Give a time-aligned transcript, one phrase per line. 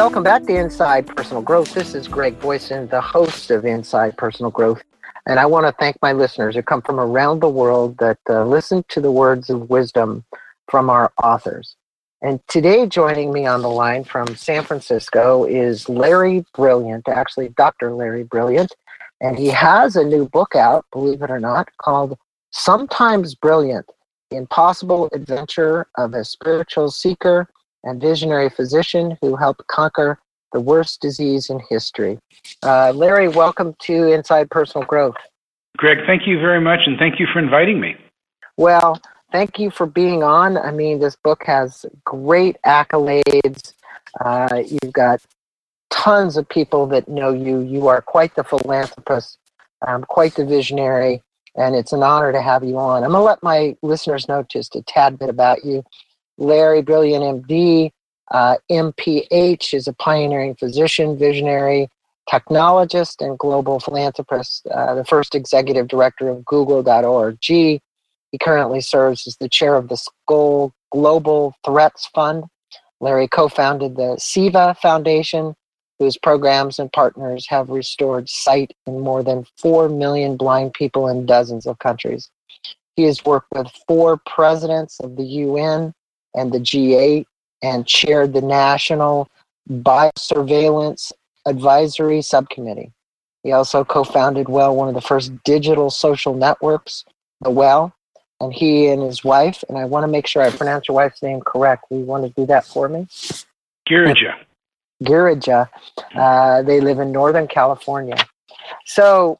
[0.00, 1.74] Welcome back to Inside Personal Growth.
[1.74, 4.82] This is Greg Voisen, the host of Inside Personal Growth.
[5.26, 8.46] And I want to thank my listeners who come from around the world that uh,
[8.46, 10.24] listen to the words of wisdom
[10.70, 11.76] from our authors.
[12.22, 17.92] And today, joining me on the line from San Francisco is Larry Brilliant, actually, Dr.
[17.92, 18.74] Larry Brilliant.
[19.20, 22.16] And he has a new book out, believe it or not, called
[22.52, 23.84] Sometimes Brilliant
[24.30, 27.50] The Impossible Adventure of a Spiritual Seeker
[27.84, 30.18] and Visionary Physician Who Helped Conquer
[30.52, 32.18] the Worst Disease in History.
[32.62, 35.16] Uh, Larry, welcome to Inside Personal Growth.
[35.76, 37.96] Greg, thank you very much, and thank you for inviting me.
[38.56, 39.00] Well,
[39.32, 40.58] thank you for being on.
[40.58, 43.74] I mean, this book has great accolades.
[44.20, 45.20] Uh, you've got
[45.90, 47.60] tons of people that know you.
[47.60, 49.38] You are quite the philanthropist,
[49.86, 51.22] um, quite the visionary,
[51.56, 53.04] and it's an honor to have you on.
[53.04, 55.84] I'm going to let my listeners know just a tad bit about you.
[56.40, 57.92] Larry Brilliant, MD,
[58.30, 61.88] uh, MPH, is a pioneering physician, visionary,
[62.28, 67.38] technologist, and global philanthropist, uh, the first executive director of Google.org.
[67.42, 72.44] He currently serves as the chair of the Skoll Global Threats Fund.
[73.00, 75.54] Larry co founded the Seva Foundation,
[75.98, 81.26] whose programs and partners have restored sight in more than 4 million blind people in
[81.26, 82.30] dozens of countries.
[82.96, 85.94] He has worked with four presidents of the UN
[86.34, 87.26] and the G8
[87.62, 89.28] and chaired the National
[89.68, 91.12] Biosurveillance
[91.46, 92.92] Advisory Subcommittee.
[93.42, 97.04] He also co founded Well, one of the first digital social networks,
[97.40, 97.94] The Well,
[98.40, 101.22] and he and his wife, and I want to make sure I pronounce your wife's
[101.22, 101.84] name correct.
[101.90, 103.06] You want to do that for me?
[103.88, 104.34] Girija.
[105.02, 105.68] Girija.
[106.14, 108.16] Uh, they live in Northern California.
[108.84, 109.38] So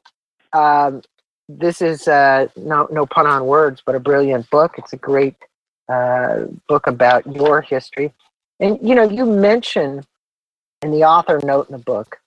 [0.53, 1.03] um,
[1.49, 4.75] this is uh, no no pun on words, but a brilliant book.
[4.79, 5.37] It's a great
[5.91, 8.13] uh, book about your history,
[8.61, 10.05] and you know you mention
[10.83, 12.19] in the author note in the book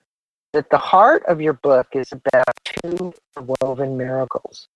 [0.53, 3.13] that the heart of your book is about two
[3.61, 4.67] woven miracles.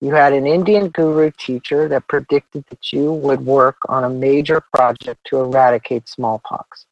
[0.00, 4.62] You had an Indian guru teacher that predicted that you would work on a major
[4.72, 6.86] project to eradicate smallpox.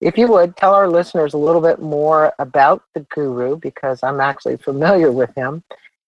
[0.00, 4.20] If you would tell our listeners a little bit more about the guru, because I'm
[4.20, 5.62] actually familiar with him,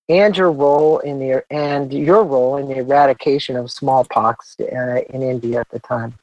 [0.09, 4.65] and your role in the and your role in the eradication of smallpox uh,
[5.11, 6.15] in India at the time.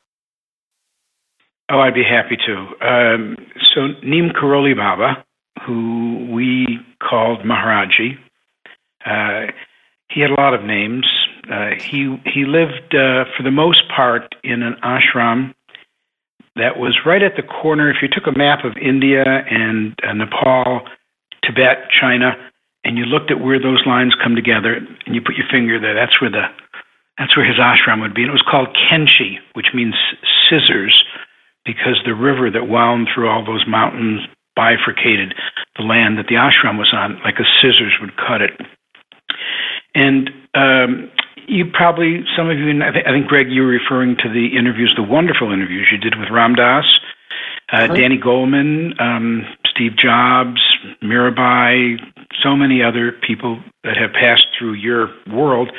[1.69, 2.87] Oh, I'd be happy to.
[2.87, 3.37] Um,
[3.73, 5.23] so Neem Karoli Baba,
[5.65, 8.17] who we called Maharaji,
[9.05, 9.51] uh,
[10.09, 11.05] he had a lot of names.
[11.51, 15.53] Uh, he he lived uh, for the most part in an ashram
[16.55, 17.89] that was right at the corner.
[17.91, 20.81] If you took a map of India and uh, Nepal,
[21.43, 22.35] Tibet, China,
[22.85, 24.75] and you looked at where those lines come together,
[25.05, 26.45] and you put your finger there, that's where the
[27.17, 28.21] that's where his ashram would be.
[28.21, 29.95] And it was called Kainchi, which means
[30.47, 31.03] scissors,
[31.65, 34.21] because the river that wound through all those mountains
[34.55, 35.33] bifurcated
[35.77, 38.51] the land that the ashram was on, like a scissors would cut it.
[39.93, 41.11] And um,
[41.47, 44.55] you probably, some of you, I, th- I, think, Greg, you were referring to the
[44.57, 46.85] interviews, the wonderful interviews you did with Ram Dass,
[47.71, 49.45] uh, Danny Goleman, um,
[49.75, 50.61] Steve Jobs,
[51.03, 51.97] Mirabai,
[52.41, 55.69] so many other people that have passed through your world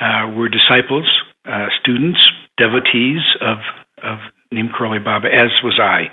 [0.00, 1.06] uh, were disciples,
[1.46, 2.18] uh, students,
[2.56, 3.58] devotees of,
[4.02, 4.18] of
[4.50, 6.08] Neem Karoli Baba, as was I.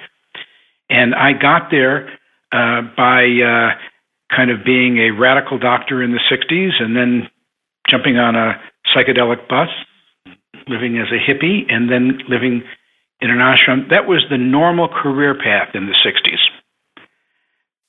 [0.89, 2.09] And I got there
[2.51, 3.79] uh, by uh,
[4.35, 7.29] kind of being a radical doctor in the 60s and then
[7.89, 8.59] jumping on a
[8.93, 9.69] psychedelic bus,
[10.67, 12.63] living as a hippie, and then living
[13.21, 13.89] in an ashram.
[13.89, 16.30] That was the normal career path in the 60s.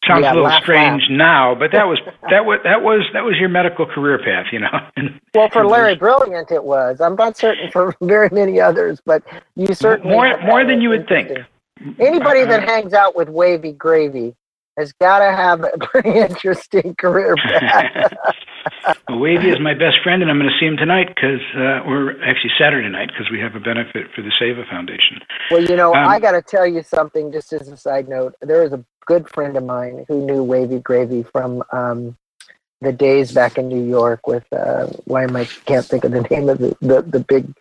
[0.06, 1.10] Sounds yeah, a little laugh, strange laugh.
[1.10, 4.58] now, but that was that was that was that was your medical career path, you
[4.58, 4.88] know.
[5.34, 7.00] well, for Larry Brilliant, it was.
[7.00, 9.22] I'm not certain for very many others, but
[9.54, 11.30] you certainly more more than you would think.
[11.98, 14.34] Anybody that hangs out with Wavy Gravy
[14.76, 18.14] has got to have a pretty interesting career path.
[19.08, 22.22] Wavy is my best friend, and I'm going to see him tonight because uh, we're
[22.24, 25.20] actually Saturday night because we have a benefit for the Seva Foundation.
[25.50, 28.34] Well, you know, um, I got to tell you something just as a side note.
[28.40, 32.16] There is a good friend of mine who knew Wavy Gravy from um,
[32.80, 36.22] the days back in New York with uh, why am I can't think of the
[36.22, 37.52] name of the, the, the big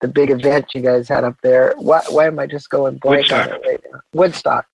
[0.00, 1.74] the big event you guys had up there.
[1.76, 3.50] Why, why am I just going blank Woodstock.
[3.50, 4.00] on it right now?
[4.12, 4.66] Woodstock.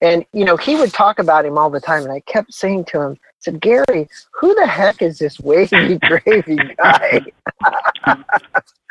[0.00, 2.86] And you know, he would talk about him all the time, and I kept saying
[2.86, 7.20] to him, "said Gary, who the heck is this wavy gravy guy?"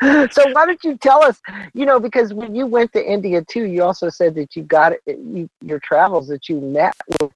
[0.30, 1.40] so why don't you tell us?
[1.72, 4.92] You know, because when you went to India too, you also said that you got
[4.92, 7.32] it, you, your travels that you met with.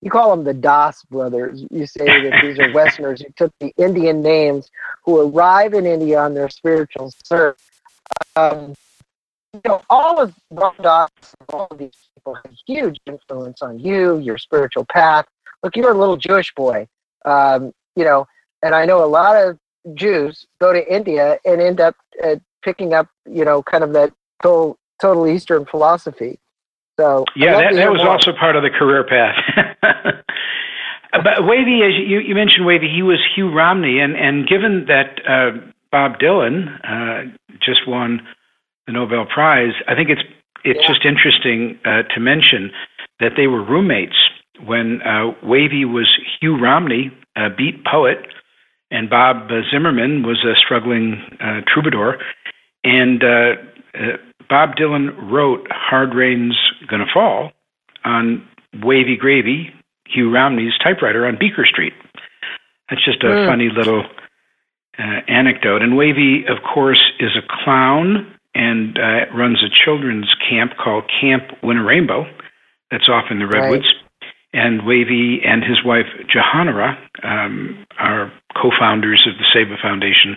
[0.00, 1.64] You call them the Das brothers.
[1.70, 4.68] You say that these are Westerners who took the Indian names
[5.04, 7.58] who arrive in India on their spiritual search.
[8.34, 8.74] Um,
[9.54, 11.10] you know, all of Ram Dass,
[11.50, 15.26] all of these people had huge influence on you, your spiritual path.
[15.62, 16.88] Look, you're a little Jewish boy,
[17.24, 18.26] um, you know,
[18.62, 19.58] and I know a lot of
[19.94, 24.12] Jews go to India and end up uh, picking up, you know, kind of that
[24.42, 26.38] total, total Eastern philosophy.
[26.98, 28.10] So yeah, that, that was more.
[28.10, 29.36] also part of the career path.
[31.12, 35.20] but Wavy, as you, you mentioned, Wavy, he was Hugh Romney, and and given that
[35.26, 35.58] uh,
[35.90, 38.20] Bob Dylan uh, just won
[38.86, 40.22] the Nobel Prize, I think it's
[40.64, 40.88] it's yeah.
[40.88, 42.70] just interesting uh, to mention
[43.20, 44.16] that they were roommates
[44.64, 46.08] when uh, Wavy was
[46.40, 48.18] Hugh Romney, a beat poet,
[48.90, 52.18] and Bob Zimmerman was a struggling uh, troubadour,
[52.84, 53.54] and uh,
[53.94, 54.16] uh,
[54.48, 56.58] Bob Dylan wrote "Hard Rain's
[56.88, 57.52] Gonna Fall"
[58.04, 58.46] on
[58.82, 59.72] Wavy Gravy,
[60.06, 61.94] Hugh Romney's typewriter on Bleecker Street.
[62.90, 63.48] That's just a mm.
[63.48, 64.04] funny little
[64.98, 65.82] uh, anecdote.
[65.82, 71.44] And Wavy, of course, is a clown and uh, runs a children's camp called Camp
[71.62, 72.30] Winnarainbow.
[72.90, 73.84] That's off in the Redwoods.
[73.84, 74.02] Right.
[74.54, 80.36] And Wavy and his wife Jahanara um, are co-founders of the Seva Foundation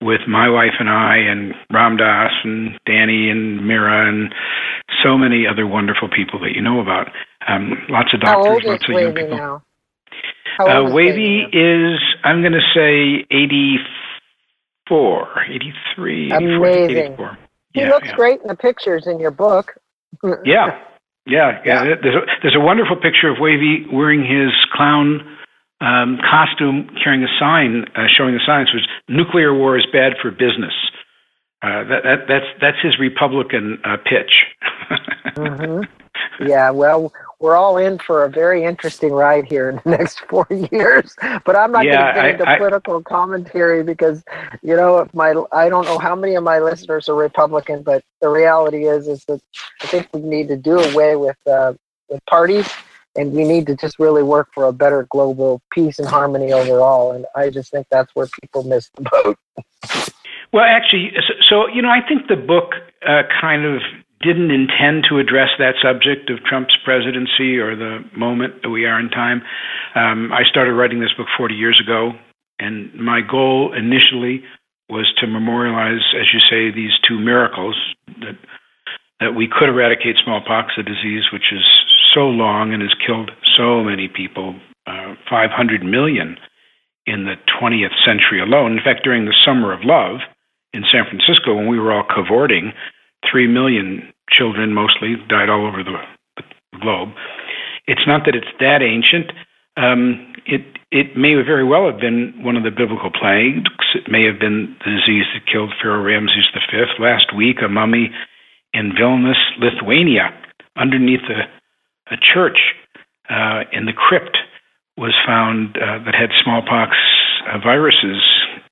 [0.00, 4.32] with my wife and I and Ram Dass and Danny and Mira and
[5.02, 7.08] so many other wonderful people that you know about.
[7.48, 9.36] Um, lots of doctors, lots of young people.
[9.36, 9.62] Now?
[10.58, 16.96] Uh, Wavy is, I'm going to say 84, 83, Amazing.
[16.96, 17.38] 84.
[17.72, 18.16] He yeah, looks yeah.
[18.16, 19.74] great in the pictures in your book.
[20.44, 20.78] yeah,
[21.26, 21.84] yeah, yeah.
[21.84, 21.94] yeah.
[22.02, 25.20] There's, a, there's a wonderful picture of Wavy wearing his clown
[25.80, 30.30] um, costume, carrying a sign uh, showing the signs which "Nuclear war is bad for
[30.30, 30.74] business."
[31.62, 34.44] Uh, that, that, that's that's his Republican uh, pitch.
[35.36, 35.82] mm-hmm.
[36.46, 40.46] Yeah, well, we're all in for a very interesting ride here in the next four
[40.72, 41.14] years.
[41.44, 44.22] But I'm not yeah, going to get into I, political commentary because,
[44.62, 48.28] you know, my I don't know how many of my listeners are Republican, but the
[48.28, 49.40] reality is is that
[49.82, 51.74] I think we need to do away with uh,
[52.08, 52.68] with parties,
[53.16, 57.12] and we need to just really work for a better global peace and harmony overall.
[57.12, 59.38] And I just think that's where people miss the boat.
[60.52, 62.74] Well, actually, so, so you know, I think the book
[63.06, 63.82] uh, kind of
[64.24, 68.98] didn't intend to address that subject of Trump's presidency or the moment that we are
[68.98, 69.42] in time.
[69.94, 72.12] Um, I started writing this book 40 years ago,
[72.58, 74.42] and my goal initially
[74.88, 77.76] was to memorialize, as you say, these two miracles
[78.20, 78.36] that
[79.20, 81.62] that we could eradicate smallpox, a disease which is
[82.12, 84.56] so long and has killed so many people,
[84.86, 86.36] uh, 500 million
[87.06, 88.72] in the 20th century alone.
[88.72, 90.20] In fact, during the Summer of Love
[90.72, 92.72] in San Francisco, when we were all cavorting,
[93.30, 95.96] three million children mostly died all over the,
[96.36, 97.10] the globe.
[97.86, 99.32] It's not that it's that ancient.
[99.76, 103.66] Um, it it may very well have been one of the biblical plagues.
[103.94, 106.84] It may have been the disease that killed Pharaoh Ramses V.
[107.02, 108.10] Last week, a mummy
[108.72, 110.30] in Vilnius, Lithuania,
[110.76, 112.58] underneath a, a church
[113.28, 114.38] uh, in the crypt,
[114.96, 116.96] was found uh, that had smallpox
[117.50, 118.22] uh, viruses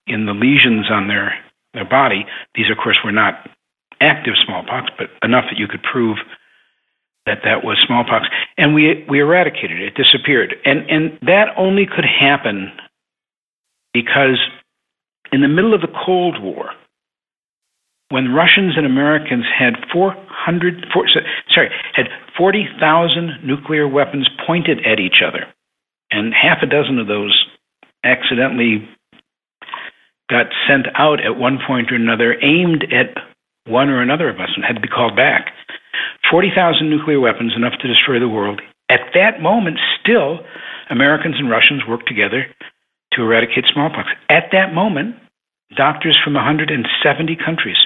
[0.07, 1.35] in the lesions on their
[1.75, 2.27] their body.
[2.55, 3.49] These, of course, were not
[4.03, 6.19] active smallpox, but enough that you could prove
[7.25, 8.27] that that was smallpox.
[8.59, 10.55] And we we eradicated it; it disappeared.
[10.65, 12.73] And and that only could happen
[13.95, 14.39] because
[15.33, 16.71] in the middle of the Cold War,
[18.11, 21.07] when Russians and Americans had 400, four,
[21.49, 25.47] sorry, had 40,000 nuclear weapons pointed at each other,
[26.11, 27.47] and half a dozen of those
[28.05, 28.87] accidentally
[30.29, 33.17] got sent out at one point or another, aimed at
[33.67, 35.53] one or another of us and had to be called back.
[36.31, 38.61] 40,000 nuclear weapons, enough to destroy the world.
[38.89, 40.41] At that moment, still,
[40.91, 42.47] Americans and Russians worked together
[43.13, 44.09] to eradicate smallpox.
[44.29, 45.17] At that moment,
[45.77, 47.77] doctors from 170 countries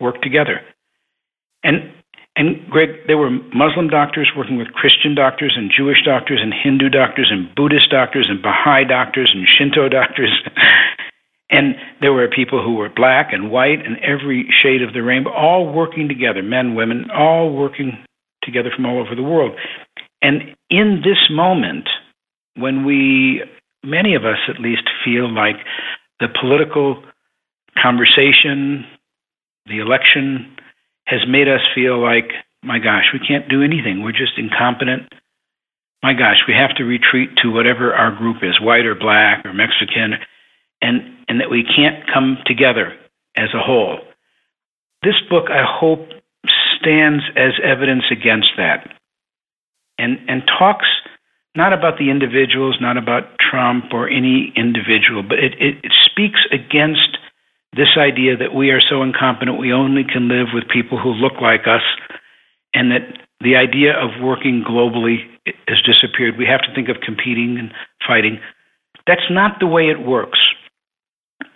[0.00, 0.60] worked together.
[1.62, 1.92] And
[2.34, 6.88] and Greg, there were Muslim doctors working with Christian doctors and Jewish doctors and Hindu
[6.88, 10.32] doctors and Buddhist doctors and Baha'i doctors and Shinto doctors
[11.52, 15.30] And there were people who were black and white and every shade of the rainbow,
[15.30, 17.92] all working together, men, women, all working
[18.42, 19.52] together from all over the world.
[20.22, 21.88] And in this moment,
[22.56, 23.42] when we,
[23.84, 25.56] many of us at least, feel like
[26.20, 27.02] the political
[27.80, 28.86] conversation,
[29.66, 30.56] the election
[31.06, 32.32] has made us feel like,
[32.62, 34.02] my gosh, we can't do anything.
[34.02, 35.02] We're just incompetent.
[36.02, 39.52] My gosh, we have to retreat to whatever our group is, white or black or
[39.52, 40.14] Mexican
[40.82, 42.92] and, and that we can't come together
[43.36, 44.00] as a whole.
[45.02, 46.10] This book, I hope,
[46.78, 48.92] stands as evidence against that
[49.96, 50.88] and, and talks
[51.56, 56.40] not about the individuals, not about Trump or any individual, but it, it, it speaks
[56.52, 57.16] against
[57.74, 61.40] this idea that we are so incompetent we only can live with people who look
[61.40, 61.80] like us,
[62.74, 63.08] and that
[63.40, 65.16] the idea of working globally
[65.66, 66.36] has disappeared.
[66.36, 67.72] We have to think of competing and
[68.06, 68.38] fighting.
[69.06, 70.38] That's not the way it works.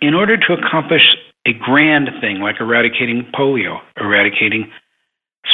[0.01, 4.71] In order to accomplish a grand thing like eradicating polio, eradicating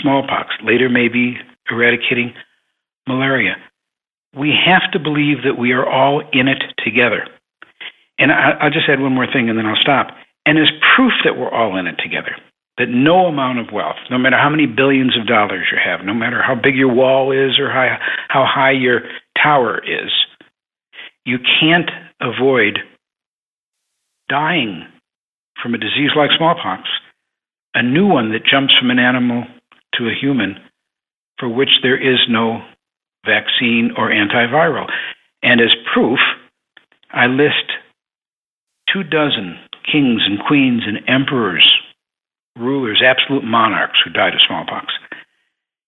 [0.01, 1.37] smallpox, later maybe
[1.69, 2.33] eradicating
[3.07, 3.55] malaria,
[4.35, 7.27] we have to believe that we are all in it together.
[8.17, 10.07] And I, will just add one more thing and then I'll stop.
[10.45, 12.35] And as proof that we're all in it together,
[12.77, 16.13] that no amount of wealth, no matter how many billions of dollars you have, no
[16.13, 17.97] matter how big your wall is or how,
[18.29, 19.01] how high your
[19.41, 20.11] tower is,
[21.25, 22.79] you can't avoid
[24.33, 24.83] dying
[25.61, 26.89] from a disease like smallpox,
[27.75, 29.43] a new one that jumps from an animal
[29.93, 30.55] to a human
[31.37, 32.63] for which there is no
[33.25, 34.87] vaccine or antiviral.
[35.43, 36.17] And as proof,
[37.11, 37.69] I list
[38.91, 39.59] two dozen
[39.91, 41.67] kings and queens and emperors,
[42.57, 44.93] rulers, absolute monarchs who died of smallpox.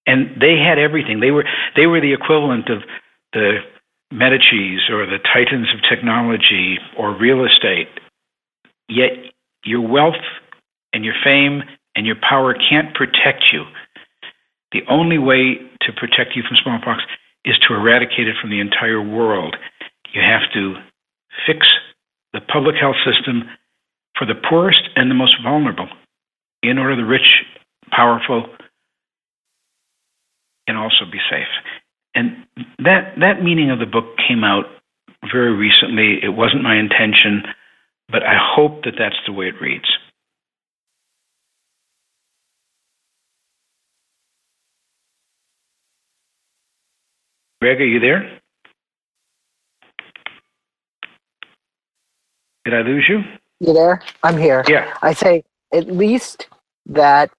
[0.05, 1.19] And they had everything.
[1.19, 2.83] They were they were the equivalent of
[3.33, 3.57] the
[4.13, 7.89] Medicis or the titans of technology or real estate.
[8.89, 9.11] Yet
[9.63, 10.21] your wealth
[10.93, 11.63] and your fame
[11.95, 13.63] and your power can't protect you.
[14.71, 17.03] The only way to protect you from smallpox
[17.45, 19.55] is to eradicate it from the entire world.
[20.13, 20.75] You have to
[21.45, 21.67] fix
[22.33, 23.43] the public health system
[24.17, 25.87] for the poorest and the most vulnerable
[26.63, 27.43] in order the rich,
[27.91, 28.47] powerful
[30.67, 31.47] can also be safe.
[32.15, 32.45] And
[32.79, 34.65] that that meaning of the book came out
[35.31, 36.19] very recently.
[36.23, 37.43] It wasn't my intention,
[38.09, 39.85] but I hope that that's the way it reads.
[47.61, 48.39] Greg, are you there?
[52.65, 53.21] Did I lose you?
[53.59, 54.01] You there?
[54.23, 54.63] I'm here.
[54.67, 54.95] Yeah.
[55.01, 55.43] I say
[55.73, 56.47] at least
[56.87, 57.31] that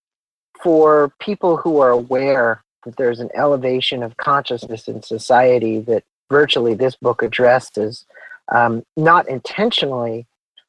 [0.63, 6.75] for people who are aware that there's an elevation of consciousness in society that virtually
[6.75, 8.05] this book addresses,
[8.53, 10.27] um, not intentionally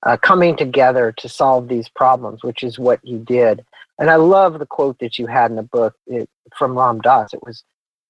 [0.08, 3.64] uh, coming together to solve these problems, which is what you did.
[4.00, 7.34] And I love the quote that you had in the book it, from Ram Dass.
[7.34, 7.64] It was,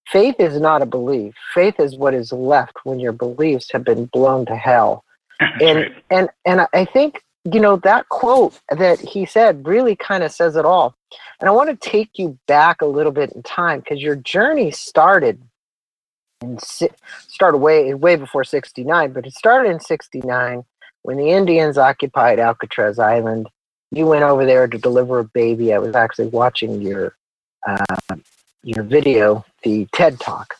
[0.08, 1.34] "Faith is not a belief.
[1.54, 5.04] Faith is what is left when your beliefs have been blown to hell."
[5.40, 5.96] and right.
[6.12, 10.56] and and I think you know that quote that he said really kind of says
[10.56, 10.96] it all.
[11.40, 14.70] And I want to take you back a little bit in time because your journey
[14.72, 15.42] started
[16.42, 20.64] and started way way before 69 but it started in 69
[21.08, 23.48] when the indians occupied alcatraz island
[23.92, 27.16] you went over there to deliver a baby i was actually watching your
[27.68, 28.16] uh,
[28.64, 30.56] your video the ted talk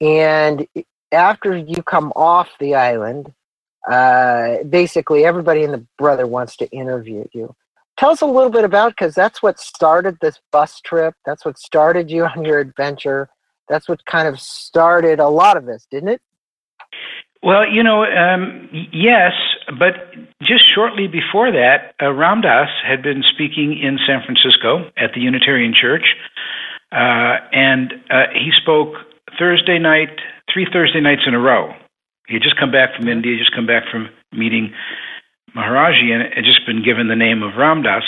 [0.00, 0.66] and
[1.12, 3.32] after you come off the island
[3.88, 7.54] uh, basically everybody in the brother wants to interview you.
[7.96, 11.14] Tell us a little bit about because that's what started this bus trip.
[11.24, 13.28] That's what started you on your adventure.
[13.68, 16.22] That's what kind of started a lot of this, didn't it?
[17.42, 19.32] Well, you know, um, yes,
[19.78, 19.94] but
[20.42, 22.10] just shortly before that, uh,
[22.84, 26.16] had been speaking in San Francisco at the Unitarian Church,
[26.90, 28.94] uh, and uh, he spoke
[29.38, 30.18] Thursday night,
[30.52, 31.72] three Thursday nights in a row.
[32.26, 34.72] He had just come back from India, just come back from meeting
[35.56, 38.02] Maharaji, and had just been given the name of Ram Dass.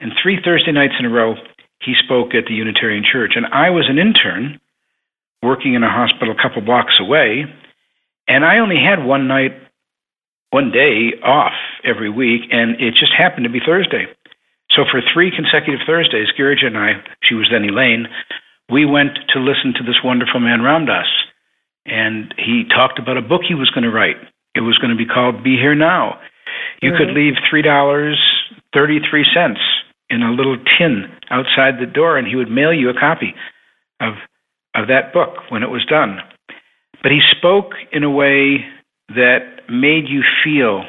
[0.00, 1.34] And three Thursday nights in a row,
[1.80, 3.32] he spoke at the Unitarian Church.
[3.34, 4.60] And I was an intern
[5.42, 7.44] working in a hospital a couple blocks away,
[8.32, 9.52] and I only had one night,
[10.48, 11.52] one day off
[11.84, 14.06] every week, and it just happened to be Thursday.
[14.70, 18.08] So for three consecutive Thursdays, Girija and I, she was then Elaine,
[18.70, 21.12] we went to listen to this wonderful man Ram Dass.
[21.84, 24.16] And he talked about a book he was going to write.
[24.54, 26.18] It was going to be called Be Here Now.
[26.80, 27.04] You mm-hmm.
[27.04, 28.16] could leave three dollars
[28.72, 29.60] thirty three cents
[30.08, 33.34] in a little tin outside the door, and he would mail you a copy
[34.00, 34.14] of
[34.74, 36.18] of that book when it was done.
[37.02, 38.64] But he spoke in a way
[39.08, 40.84] that made you feel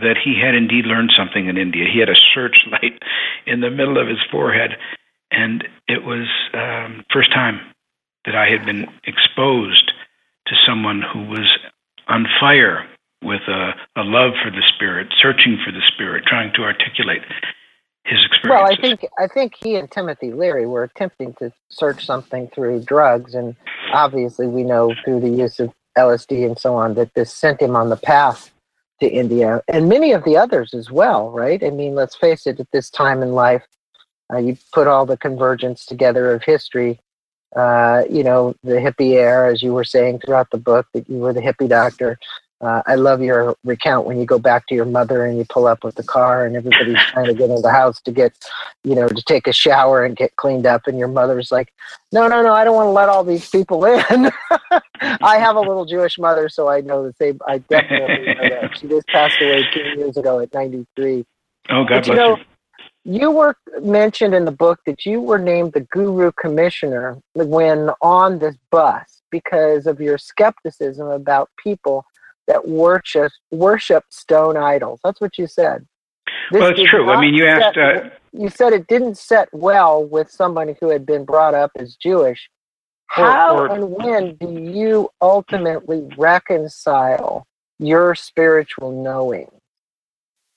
[0.00, 1.86] that he had indeed learned something in India.
[1.92, 3.02] He had a searchlight
[3.46, 4.72] in the middle of his forehead,
[5.30, 7.60] and it was um, first time
[8.24, 9.92] that I had been exposed
[10.46, 11.58] to someone who was
[12.08, 12.86] on fire
[13.22, 17.22] with a, a love for the spirit, searching for the spirit, trying to articulate.
[18.44, 22.80] Well, I think I think he and Timothy Leary were attempting to search something through
[22.80, 23.56] drugs, and
[23.92, 27.76] obviously we know through the use of LSD and so on that this sent him
[27.76, 28.52] on the path
[29.00, 31.30] to India, and many of the others as well.
[31.30, 31.62] Right?
[31.64, 32.60] I mean, let's face it.
[32.60, 33.64] At this time in life,
[34.32, 37.00] uh, you put all the convergence together of history
[37.56, 41.18] uh, you know, the hippie era, as you were saying throughout the book, that you
[41.18, 42.18] were the hippie doctor.
[42.64, 45.66] Uh, I love your recount when you go back to your mother and you pull
[45.66, 48.32] up with the car and everybody's trying to get in the house to get,
[48.84, 50.86] you know, to take a shower and get cleaned up.
[50.86, 51.74] And your mother's like,
[52.10, 54.00] no, no, no, I don't want to let all these people in.
[55.00, 57.38] I have a little Jewish mother, so I know the same.
[57.46, 58.70] I definitely know that.
[58.80, 61.24] She just passed away two years ago at 93.
[61.68, 62.36] Oh, God But bless you know,
[63.04, 63.20] you.
[63.20, 68.38] you were mentioned in the book that you were named the guru commissioner when on
[68.38, 72.04] this bus because of your skepticism about people
[72.46, 75.00] that worship worship stone idols.
[75.04, 75.86] That's what you said.
[76.50, 77.10] This Well, it's true.
[77.10, 77.74] I mean, you asked.
[77.74, 81.70] set- Uh, you said it didn't set well with somebody who had been brought up
[81.76, 82.50] as Jewish.
[83.06, 87.46] How or- and when do you ultimately reconcile
[87.78, 89.50] your spiritual knowing?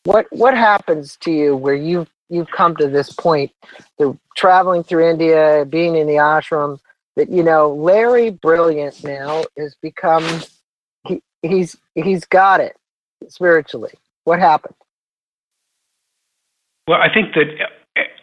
[0.06, 3.52] What what happens to you where you've you've come to this point,
[3.98, 6.80] the traveling through India, being in the ashram,
[7.16, 10.24] that you know Larry Brilliant now has become
[11.48, 12.76] he's he's got it
[13.28, 13.94] spiritually.
[14.24, 14.76] What happened?
[16.88, 17.48] Well, I think that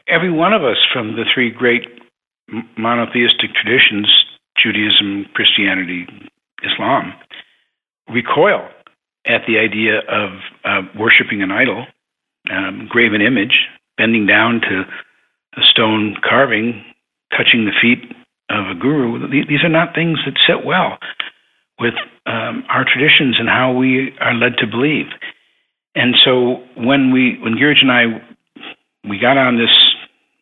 [0.08, 1.86] every one of us from the three great
[2.76, 4.06] monotheistic traditions
[4.56, 6.06] Judaism, Christianity,
[6.62, 7.12] Islam
[8.08, 8.68] recoil
[9.26, 10.30] at the idea of
[10.64, 11.86] uh, worshiping an idol,
[12.50, 14.84] um, graven image, bending down to
[15.56, 16.84] a stone carving,
[17.36, 18.12] touching the feet
[18.50, 19.28] of a guru.
[19.28, 20.98] These are not things that sit well
[21.78, 21.94] with
[22.26, 25.06] um, our traditions and how we are led to believe.
[25.94, 28.34] And so when we, when Girij and I
[29.08, 29.72] we got on this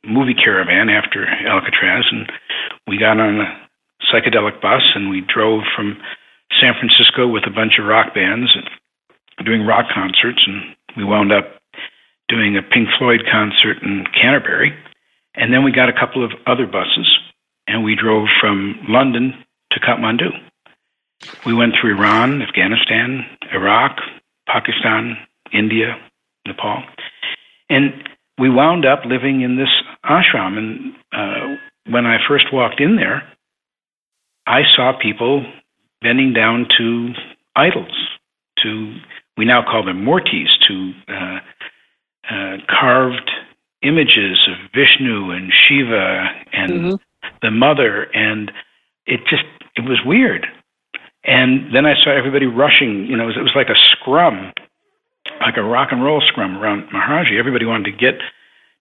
[0.04, 2.30] movie caravan after Alcatraz, and
[2.86, 3.68] we got on a
[4.06, 5.98] psychedelic bus, and we drove from
[6.60, 11.32] San Francisco with a bunch of rock bands and doing rock concerts, and we wound
[11.32, 11.60] up
[12.28, 14.72] doing a Pink Floyd concert in Canterbury,
[15.34, 17.18] and then we got a couple of other buses,
[17.66, 19.34] and we drove from London
[19.72, 20.30] to Kathmandu.
[21.46, 23.98] We went through Iran, Afghanistan, Iraq,
[24.46, 25.16] Pakistan,
[25.52, 25.96] India,
[26.46, 26.82] Nepal,
[27.68, 29.68] and we wound up living in this
[30.04, 30.58] ashram.
[30.58, 31.56] And uh,
[31.90, 33.22] when I first walked in there,
[34.46, 35.44] I saw people
[36.00, 37.12] bending down to
[37.54, 37.94] idols,
[38.62, 38.94] to
[39.37, 41.40] we now call them murtis, to uh,
[42.30, 43.30] uh, carved
[43.82, 46.98] images of Vishnu and Shiva and Mhm.
[47.40, 48.52] the mother, and
[49.06, 49.44] it just
[49.76, 50.46] it was weird.
[51.24, 53.06] And then I saw everybody rushing.
[53.06, 54.52] You know, it was, it was like a scrum,
[55.40, 57.38] like a rock and roll scrum around Maharaji.
[57.38, 58.20] Everybody wanted to get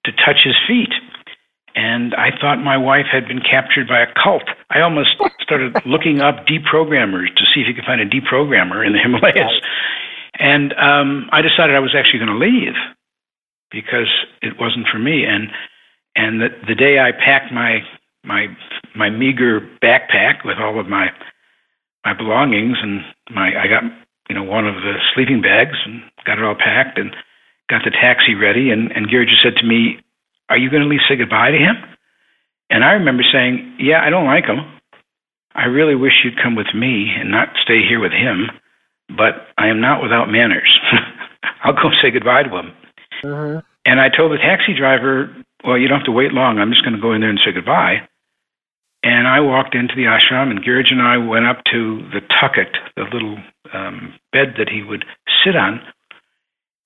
[0.05, 0.93] to touch his feet.
[1.75, 4.43] And I thought my wife had been captured by a cult.
[4.69, 8.93] I almost started looking up deprogrammers to see if you could find a deprogrammer in
[8.93, 9.61] the Himalayas.
[10.39, 12.73] And um, I decided I was actually going to leave
[13.71, 14.09] because
[14.41, 15.23] it wasn't for me.
[15.23, 15.49] And
[16.15, 17.79] and the, the day I packed my
[18.23, 18.47] my
[18.95, 21.09] my meager backpack with all of my
[22.05, 23.83] my belongings and my I got
[24.29, 27.15] you know one of the sleeping bags and got it all packed and
[27.69, 29.99] got the taxi ready and and Gary just said to me,
[30.49, 31.77] "Are you going to at least say goodbye to him?"
[32.69, 34.59] And I remember saying, "Yeah, I don't like him.
[35.55, 38.49] I really wish you'd come with me and not stay here with him,
[39.09, 40.79] but I am not without manners.
[41.63, 42.71] I'll go say goodbye to him."
[43.23, 43.63] Mhm.
[43.85, 45.29] And I told the taxi driver,
[45.63, 46.59] well, you don't have to wait long.
[46.59, 48.07] I'm just going to go in there and say goodbye.
[49.03, 52.77] And I walked into the ashram, and Girij and I went up to the tucket,
[52.95, 53.37] the little
[53.73, 55.05] um, bed that he would
[55.43, 55.81] sit on.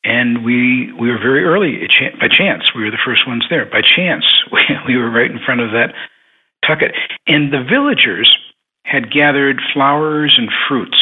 [0.04, 1.88] And we we were very early
[2.20, 2.64] by chance.
[2.76, 3.66] We were the first ones there.
[3.66, 5.94] By chance, we, we were right in front of that
[6.66, 6.94] tucket.
[7.28, 8.34] And the villagers
[8.84, 10.98] had gathered flowers and fruits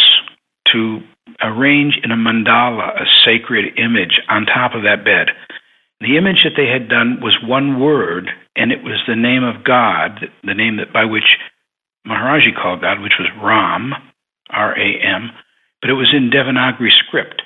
[0.71, 1.01] to
[1.41, 5.27] arrange in a mandala, a sacred image, on top of that bed.
[6.01, 9.63] The image that they had done was one word, and it was the name of
[9.63, 11.37] God, the name that by which
[12.05, 13.93] Maharaji called God, which was Ram,
[14.49, 15.31] R A M,
[15.81, 17.41] but it was in Devanagari script.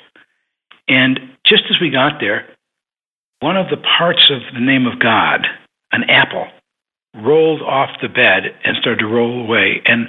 [0.87, 2.47] And just as we got there,
[3.39, 5.45] one of the parts of the name of God,
[5.91, 6.47] an apple,
[7.13, 9.81] rolled off the bed and started to roll away.
[9.85, 10.07] And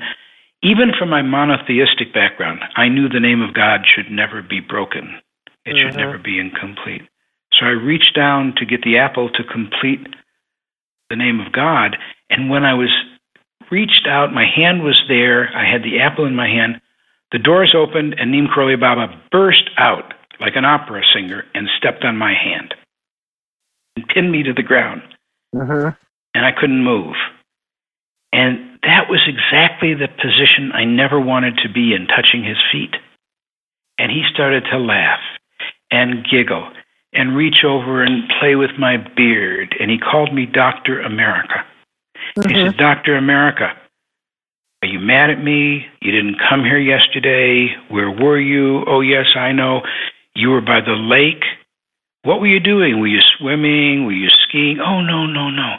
[0.62, 5.20] even from my monotheistic background, I knew the name of God should never be broken.
[5.64, 6.07] It should Mhm.
[6.07, 7.03] never be incomplete.
[7.59, 10.07] So I reached down to get the apple to complete
[11.11, 11.97] the name of God.
[12.31, 12.90] And when I was
[13.71, 15.51] reached out, my hand was there.
[15.57, 16.81] I had the apple in my hand.
[17.33, 22.05] The doors opened, and Neem Karoli Baba burst out like an opera singer and stepped
[22.05, 22.75] on my hand
[23.97, 25.03] and pinned me to the ground
[25.55, 25.97] Mhm.
[26.35, 27.16] and I couldn't move.
[28.33, 32.97] And that was exactly the position I never wanted to be in, touching his feet.
[33.99, 35.21] And he started to laugh
[35.90, 36.71] and giggle
[37.12, 39.75] and reach over and play with my beard.
[39.81, 41.01] And he called me Dr.
[41.01, 41.64] America.
[42.35, 42.66] He Mhm.
[42.66, 43.16] said, Dr.
[43.16, 43.75] America,
[44.81, 45.88] Are you mad at me?
[46.01, 47.75] You didn't come here yesterday.
[47.88, 48.85] Where were you?
[48.87, 49.85] Oh, yes, I know.
[50.37, 51.44] You were by the lake.
[52.23, 53.01] What were you doing?
[53.01, 54.07] Were you swimming?
[54.07, 54.79] Were you skiing?
[54.79, 55.79] Oh, no, no, no.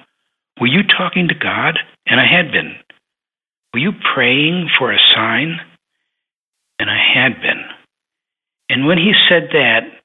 [0.60, 1.80] Were you talking to God?
[2.08, 2.76] And I had been.
[3.74, 5.62] Were you praying for a sign?
[6.78, 7.64] And I had been.
[8.68, 9.99] And when he said that,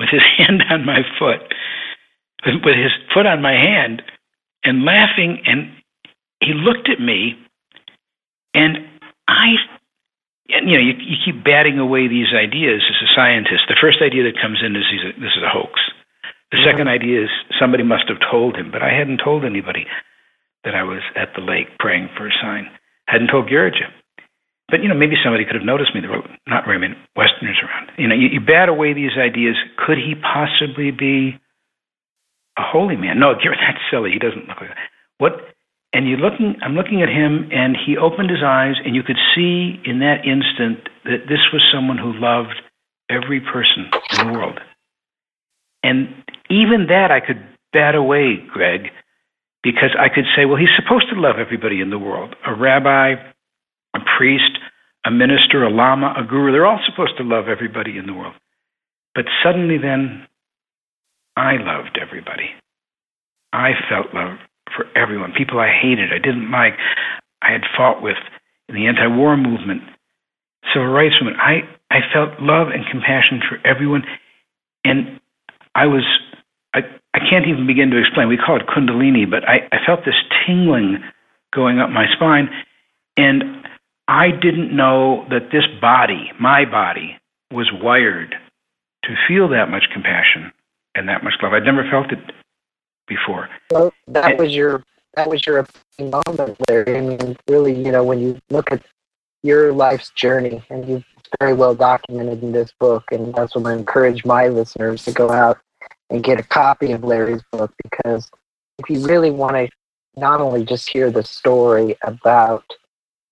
[0.00, 1.54] with his hand on my foot,
[2.44, 4.02] with his foot on my hand,
[4.64, 5.70] and laughing, and
[6.40, 7.38] he looked at me,
[8.54, 8.78] and
[9.28, 9.54] I,
[10.48, 13.64] and, you know, you, you keep batting away these ideas as a scientist.
[13.68, 15.78] The first idea that comes in is a, this is a hoax.
[16.50, 16.66] The mm-hmm.
[16.66, 19.86] second idea is somebody must have told him, but I hadn't told anybody
[20.64, 22.68] that I was at the lake praying for a sign.
[23.06, 23.92] I hadn't told Girija.
[24.70, 26.00] But you know, maybe somebody could have noticed me.
[26.00, 27.90] There were not very many Westerners around.
[27.98, 29.56] You know, you, you bat away these ideas.
[29.76, 31.38] Could he possibly be
[32.56, 33.18] a holy man?
[33.18, 34.12] No, you're that's silly.
[34.12, 34.78] He doesn't look like that.
[35.18, 35.32] What?
[35.92, 36.56] And you're looking.
[36.62, 40.24] I'm looking at him, and he opened his eyes, and you could see in that
[40.24, 42.62] instant that this was someone who loved
[43.10, 44.60] every person in the world.
[45.82, 46.14] And
[46.48, 48.90] even that I could bat away, Greg,
[49.62, 52.34] because I could say, well, he's supposed to love everybody in the world.
[52.46, 53.14] A rabbi,
[53.94, 54.49] a priest,
[55.04, 58.34] a minister, a lama, a guru, they're all supposed to love everybody in the world.
[59.14, 60.26] But suddenly then,
[61.36, 62.50] I loved everybody.
[63.52, 64.38] I felt love
[64.76, 65.32] for everyone.
[65.36, 66.74] People I hated, I didn't like,
[67.42, 68.18] I had fought with
[68.68, 69.82] in the anti war movement,
[70.72, 71.40] civil rights movement.
[71.40, 74.04] I, I felt love and compassion for everyone.
[74.84, 75.18] And
[75.74, 76.04] I was,
[76.74, 76.80] I,
[77.14, 78.28] I can't even begin to explain.
[78.28, 80.14] We call it Kundalini, but I, I felt this
[80.46, 81.02] tingling
[81.52, 82.48] going up my spine.
[83.16, 83.59] And
[84.10, 87.16] I didn't know that this body, my body,
[87.52, 88.34] was wired
[89.04, 90.50] to feel that much compassion
[90.96, 91.52] and that much love.
[91.52, 92.18] I'd never felt it
[93.06, 93.48] before.
[93.70, 94.82] Well, that and, was your
[95.14, 95.64] that was your
[96.00, 96.98] moment, Larry.
[96.98, 98.82] I mean, really, you know, when you look at
[99.44, 101.04] your life's journey, and you've
[101.38, 105.30] very well documented in this book, and that's what I encourage my listeners to go
[105.30, 105.58] out
[106.10, 108.28] and get a copy of Larry's book because
[108.80, 109.68] if you really want to
[110.16, 112.64] not only just hear the story about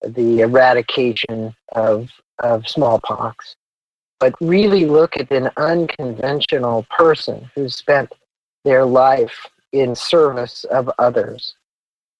[0.02, 2.08] the eradication of,
[2.40, 3.56] of smallpox,
[4.20, 8.12] but really look at an unconventional person who spent
[8.64, 11.54] their life in service of others.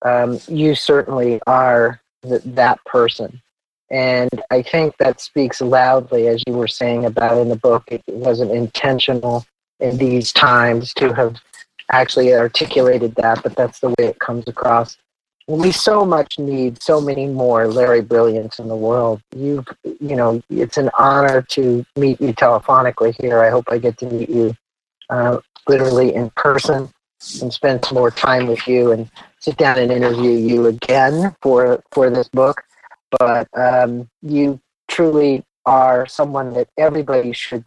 [0.04, 3.40] Um, you certainly are th- that person.
[3.90, 8.02] And I think that speaks loudly, as you were saying about in the book, it
[8.06, 9.46] wasn't intentional
[9.80, 11.40] in these times to have
[11.90, 14.98] actually articulated that, but that's the way it comes across
[15.48, 19.22] we so much need so many more Larry Brilliants in the world.
[19.34, 23.42] You've, you know, it's an honor to meet you telephonically here.
[23.42, 24.54] I hope I get to meet you
[25.08, 26.90] uh, literally in person
[27.40, 31.82] and spend some more time with you and sit down and interview you again for
[31.92, 32.62] for this book.
[33.18, 37.64] But um, you truly are someone that everybody should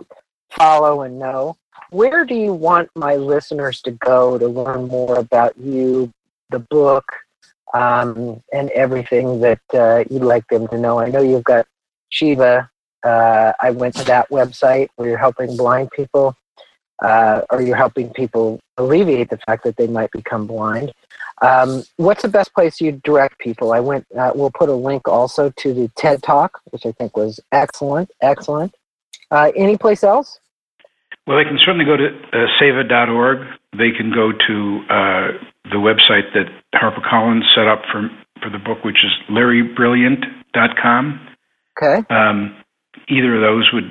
[0.52, 1.58] follow and know.
[1.90, 6.14] Where do you want my listeners to go to learn more about you,
[6.52, 7.06] the book,
[7.74, 11.00] um, and everything that uh, you'd like them to know.
[11.00, 11.66] I know you've got
[12.12, 12.70] Seva.
[13.04, 16.36] Uh, I went to that website where you're helping blind people,
[17.02, 20.94] uh, or you're helping people alleviate the fact that they might become blind.
[21.42, 23.74] Um, what's the best place you direct people?
[23.74, 24.06] I went.
[24.16, 28.12] Uh, we'll put a link also to the TED Talk, which I think was excellent.
[28.22, 28.76] Excellent.
[29.32, 30.40] Uh, any place else?
[31.26, 32.48] Well, they can certainly go to uh.
[33.78, 35.28] They can go to uh,
[35.72, 38.10] the website that HarperCollins set up for
[38.42, 41.28] for the book, which is larrybrilliant.com.
[41.78, 42.04] Okay.
[42.10, 42.56] Um,
[43.08, 43.90] either of those would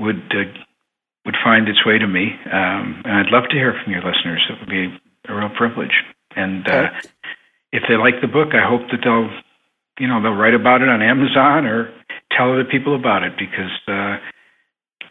[0.00, 0.50] would uh,
[1.24, 4.42] would find its way to me, um, and I'd love to hear from your listeners.
[4.48, 4.98] It would be
[5.28, 6.02] a real privilege.
[6.34, 7.08] And uh, okay.
[7.72, 9.30] if they like the book, I hope that they'll
[9.98, 11.92] you know they'll write about it on Amazon or
[12.32, 14.16] tell other people about it because uh,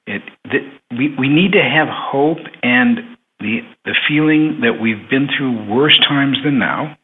[0.08, 0.60] it the,
[0.98, 5.98] we we need to have hope and the, the feeling that we've been through worse
[6.08, 6.98] times than now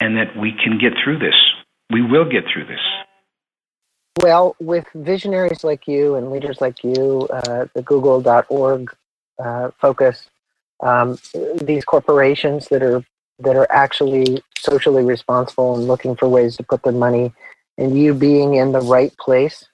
[0.00, 1.34] and that we can get through this.
[1.90, 2.80] We will get through this.
[4.20, 8.94] Well, with visionaries like you and leaders like you, uh, the google.org
[9.42, 10.28] uh, focus,
[10.82, 11.18] um,
[11.62, 13.04] these corporations that are
[13.38, 17.32] that are actually socially responsible and looking for ways to put their money,
[17.78, 19.64] and you being in the right place,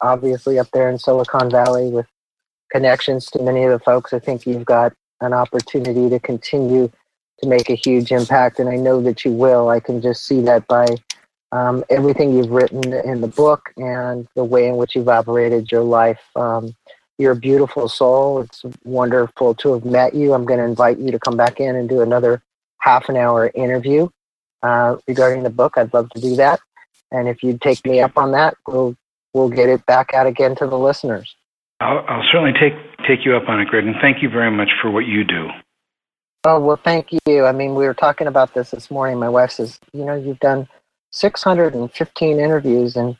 [0.00, 2.06] obviously up there in Silicon Valley with
[2.70, 6.90] connections to many of the folks, I think you've got an opportunity to continue
[7.40, 8.58] to make a huge impact.
[8.58, 9.68] And I know that you will.
[9.68, 10.86] I can just see that by
[11.52, 15.82] um, everything you've written in the book and the way in which you've operated your
[15.82, 16.20] life.
[16.36, 16.74] Um,
[17.16, 18.42] you're a beautiful soul.
[18.42, 20.34] It's wonderful to have met you.
[20.34, 22.42] I'm going to invite you to come back in and do another
[22.78, 24.08] half an hour interview
[24.62, 25.76] uh, regarding the book.
[25.76, 26.60] I'd love to do that.
[27.10, 28.96] And if you'd take me up on that, we'll
[29.32, 31.34] we'll get it back out again to the listeners.
[31.80, 32.74] I'll, I'll certainly take
[33.06, 35.48] take you up on it, Greg, and thank you very much for what you do.
[36.44, 37.44] Oh well, thank you.
[37.44, 39.18] I mean, we were talking about this this morning.
[39.18, 40.68] My wife says, you know, you've done
[41.12, 43.16] 615 interviews, and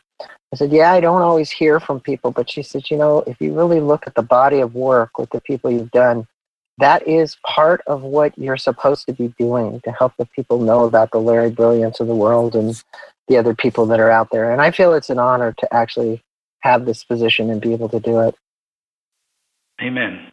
[0.53, 3.41] I said, yeah, I don't always hear from people, but she said, you know, if
[3.41, 6.27] you really look at the body of work with the people you've done,
[6.79, 10.85] that is part of what you're supposed to be doing to help the people know
[10.85, 12.83] about the Larry Brilliance of the world and
[13.27, 14.51] the other people that are out there.
[14.53, 16.23] And I feel it's an honor to actually
[16.61, 18.35] have this position and be able to do it.
[19.81, 20.33] Amen.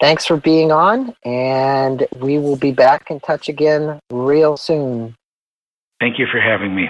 [0.00, 5.14] Thanks for being on, and we will be back in touch again real soon.
[6.00, 6.88] Thank you for having me.